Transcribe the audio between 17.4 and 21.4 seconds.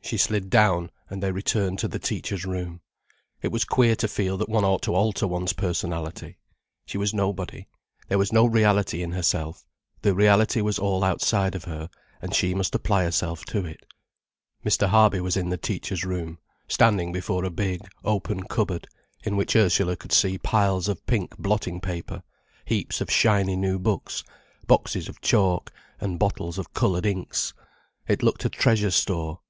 a big, open cupboard, in which Ursula could see piles of pink